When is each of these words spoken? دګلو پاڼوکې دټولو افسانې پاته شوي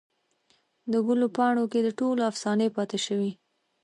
دګلو 0.91 1.27
پاڼوکې 1.35 1.79
دټولو 1.85 2.21
افسانې 2.31 2.67
پاته 2.75 2.97
شوي 3.05 3.31